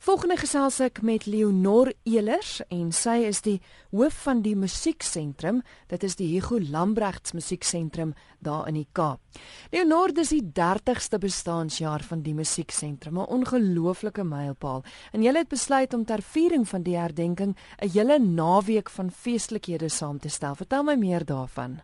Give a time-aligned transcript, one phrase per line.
[0.00, 3.58] Volgende gesels ek met Leonor Elers en sy is die
[3.92, 5.58] hoof van die musieksentrum.
[5.92, 9.20] Dit is die Hugo Lambregts Musieksentrum daar in die Kaap.
[9.68, 14.82] Leonor, dis die 30ste bestaanjaar van die musieksentrum, 'n ongelooflike mylpaal.
[15.12, 19.90] En jy het besluit om ter viering van die herdenking 'n hele naweek van feestelikhede
[19.90, 20.54] saam te stel.
[20.54, 21.82] Vertel my meer daarvan.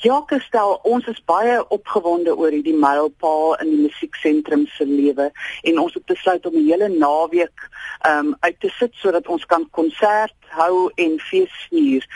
[0.00, 5.30] Ja, gestel, ons is baie opgewonde oor hierdie mylpaal in die musieksentrum se lewe
[5.62, 7.68] en ons het besluit om 'n hele naweek
[8.06, 12.06] um uit te sit sodat ons kan konsert hou en fees vier.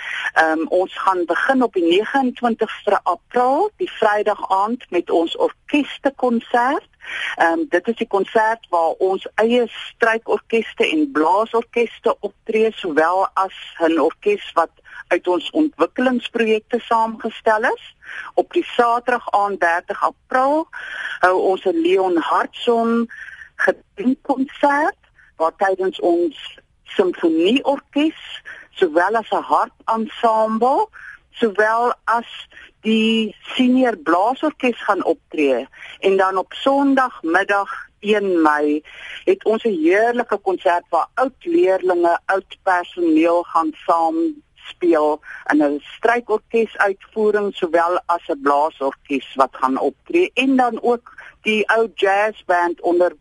[0.43, 6.92] Um ons gaan begin op die 29ste April, die Vrydag aand met ons orkeste konsert.
[7.37, 13.57] Ehm um, dit is die konsert waar ons eie strykorkeste en blaasorkeste optree sowel as
[13.79, 14.71] 'n orkes wat
[15.09, 17.97] uit ons ontwikkelingsprojekte saamgestel is.
[18.35, 20.69] Op die Saterdag aan 30 April
[21.21, 23.11] hou ons 'n Leon Hartson
[23.57, 25.01] gedienkonsert
[25.37, 30.89] waar tydens ons simfonieorkes sowel as 'n hartensemble
[31.31, 32.31] sowel as
[32.83, 35.67] die senior blaasorkes gaan optree
[36.01, 38.83] en dan op Sondagmiddag 1 Mei
[39.25, 44.17] het ons 'n heerlike konsert waar oud leerdlinge, oud personeel gaan saam
[44.55, 45.21] speel
[45.53, 51.69] in 'n strykorkes uitvoering sowel as 'n blaasorkes wat gaan optree en dan ook die
[51.69, 53.13] ou jazzband onder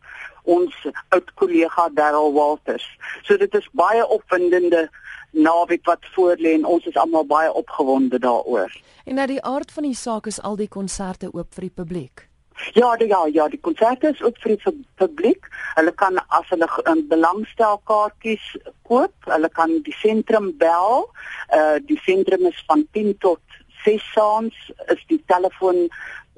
[0.43, 2.97] ons oud kollega Darryl Walters.
[3.21, 4.89] So dit is baie opwindende
[5.31, 8.81] naweek wat voorlê en ons is almal baie opgewonde daaroor.
[9.05, 12.27] En nou die aard van die saak is al die konserte oop vir die publiek.
[12.73, 15.47] Ja, die, ja, ja, die konserte is oop vir die publiek.
[15.75, 18.45] Hulle kan as hulle 'n belangstel kaartjies
[18.83, 21.09] koop, hulle kan die sentrum bel.
[21.57, 23.41] Uh die sentrum is van 10 tot
[23.85, 24.55] 6 saans
[24.93, 25.89] is die telefoon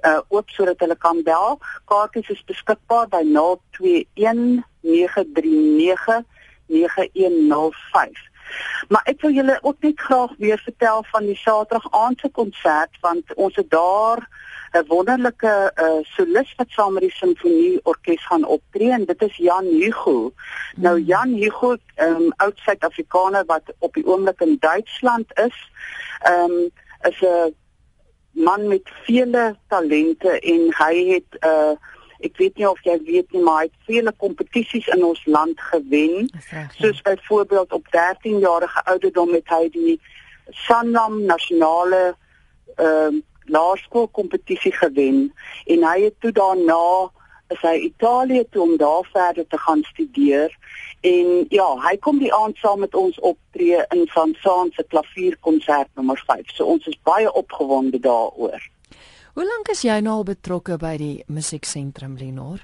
[0.07, 1.59] uh oop sodat hulle kan bel.
[1.91, 6.23] Kaartjies is beskikbaar by 021 939
[6.67, 8.32] 9105.
[8.87, 12.97] Maar ek wil julle ook net graag weer vertel van die Saterdag aand se konsert
[13.01, 14.27] want ons het daar
[14.73, 19.35] 'n wonderlike uh, solis wat saam met die simfonie orkes gaan optree en dit is
[19.37, 20.31] Jan Hugo.
[20.31, 20.83] Hmm.
[20.83, 25.57] Nou Jan Hugo, um, oud Suid-Afrikaner wat op die oomblik in Duitsland is,
[26.27, 27.53] um, is 'n
[28.31, 31.77] man met vele talente en hy het 'n uh, eh,
[32.23, 35.61] ek weet nie of jy weet nie maar hy het vele kompetisies in ons land
[35.71, 36.29] gewen.
[36.51, 36.67] Ja.
[36.79, 39.99] Soos byvoorbeeld op 13 jarige ouderdom het hy die
[40.65, 42.15] Sanlam nasionale
[42.75, 45.33] ehm uh, laerskool kompetisie gewen
[45.65, 47.11] en hy het toe daarna
[47.51, 50.55] is hy Italië toe om daar verder te gaan studeer
[51.01, 55.89] en ja, hy kom die aand saam met ons optree in Van Saan se klavierkonsert
[55.99, 56.53] nommer 5.
[56.55, 58.69] So ons is baie opgewonde daaroor.
[59.33, 62.59] Hoe lank is jy nou al betrokke by die musieksentrum Lenor?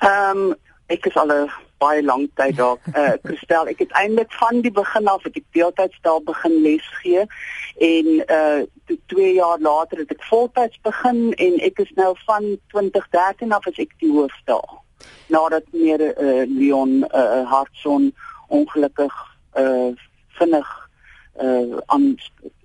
[0.00, 0.54] Ehm um,
[0.88, 1.50] ek is al 'n
[1.84, 2.78] baie lank tyd daar.
[2.96, 6.54] Eh uh, Christel, ek het eintlik van die begin af het ek deeltyds daar begin
[6.62, 7.26] les gee
[7.88, 12.16] en eh uh, toe 2 jaar later het ek voltyds begin en ek is nou
[12.24, 14.80] van 2013 af as ek die hoof daar.
[15.28, 18.14] Nadat meer eh uh, Leon eh uh, Hartson
[18.48, 19.14] ongelukkig
[19.52, 19.92] eh uh,
[20.40, 20.72] vinnig
[21.36, 22.16] eh uh, aan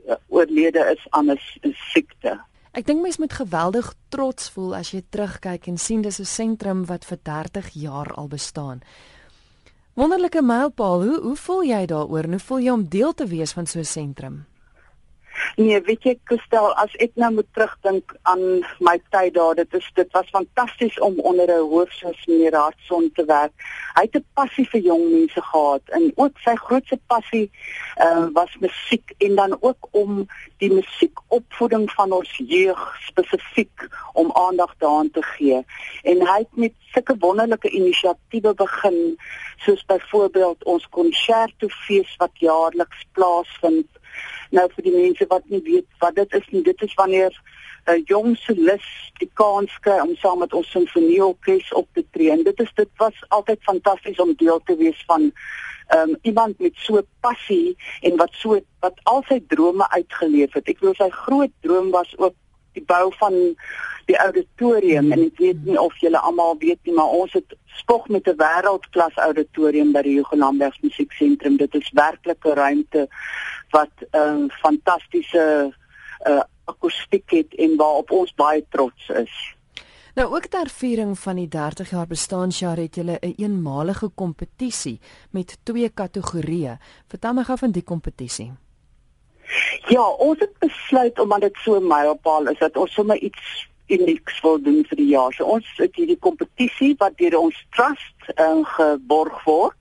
[0.07, 2.39] uh, oorlede is aan 'n siekte.
[2.73, 6.85] Ek dink mense moet geweldig trots voel as jy terugkyk en sien dis 'n sentrum
[6.85, 8.81] wat vir 30 jaar al bestaan.
[9.93, 12.25] Wonderlike mylpaal, hoe hoe voel jy daaroor?
[12.25, 14.45] Hoe voel jy om deel te wees van so 'n sentrum?
[15.55, 18.41] Nee, weet jy, Kristel, as ek nou moet terugdink aan
[18.81, 23.11] my tyd daar, dit is dit was fantasties om onder 'n hoof soos meneer Hartson
[23.13, 23.53] te werk.
[23.95, 27.51] Hy het 'n passie vir jong mense gehad en ook sy grootste passie
[27.97, 30.27] uh, was musiek en dan ook om
[30.57, 35.65] die musiekopvoeding van ons jeug spesifiek om aandag daaraan te gee.
[36.03, 39.17] En hy het met sulke wonderlike inisiatiewe begin
[39.57, 43.87] soos byvoorbeeld ons konsertofees wat jaarliks plaasvind
[44.49, 47.33] Nou vir die mense wat nie weet wat dit is nie, dit is wanneer
[47.83, 48.85] 'n uh, jong solis
[49.19, 52.31] die kans kry om saam met ons simfonieorkes op te tree.
[52.31, 55.31] En dit is dit was altyd fantasties om deel te wees van
[55.95, 60.67] um, iemand met so passie en wat so wat al sy drome uitgeleef het.
[60.67, 62.35] Ek glo sy groot droom was ook
[62.73, 63.33] die bou van
[64.09, 68.07] die auditorium en ek weet nie of julle almal weet nie maar ons het spog
[68.07, 73.07] met 'n wêreldklas auditorium by die Hugo Lambert Musieksentrum dit is werklik 'n ruimte
[73.71, 75.73] wat 'n um, ehm, fantastiese
[76.27, 79.55] uh, akoestiek het en waarop ons baie trots is
[80.13, 84.99] Nou ook ter viering van die 30 jaar bestaanjaar het julle 'n een eenmalige kompetisie
[85.31, 86.77] met twee kategorieë.
[87.07, 88.51] Vertel my gou van die kompetisie.
[89.87, 94.41] Ja, ons het besluit omdat dit so 'n mylpaal is dat ons sommer iets unieks
[94.41, 95.33] wil doen vir die jaar.
[95.33, 99.77] So ons het hierdie kompetisie wat deur ons trust um, geborg word.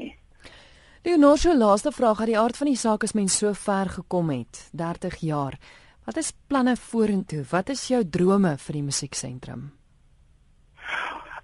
[1.03, 4.29] Leonor, so laaste vraag uit die aard van die saak as mens so ver gekom
[4.29, 5.57] het, 30 jaar.
[6.05, 7.43] Wat is planne vorentoe?
[7.49, 9.71] Wat is jou drome vir die musieksentrum?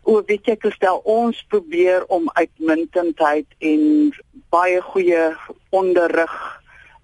[0.07, 3.81] O, weet jy, Christel, ons probeer om uitmuntendheid en
[4.53, 5.23] baie goeie
[5.75, 6.35] onderrig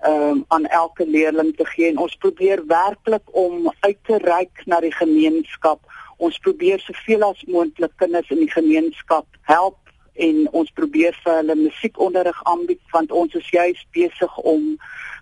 [0.08, 4.80] um, aan elke leerling te gee en ons probeer werklik om uit te reik na
[4.80, 5.80] die gemeenskap.
[6.18, 9.80] Ons probeer soveel as moontlik kinders in die gemeenskap help
[10.14, 14.76] en ons probeer vir hulle musiekonderrig aanbied want ons is juis besig om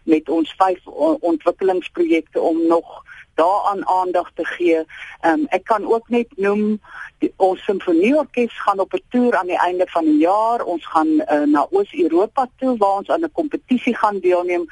[0.03, 0.87] met ons vyf
[1.31, 3.03] ontwikkelingsprojekte om nog
[3.41, 4.83] daaraan aandag te gee.
[5.27, 6.79] Um, ek kan ook net noem
[7.23, 10.63] die, ons simfonieorkes gaan op 'n toer aan die einde van die jaar.
[10.63, 14.65] Ons gaan uh, na Oos-Europa toe waar ons aan 'n kompetisie gaan deelneem.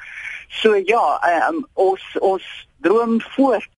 [0.48, 1.04] So ja,
[1.48, 2.44] um, ons ons
[2.80, 3.68] droom voort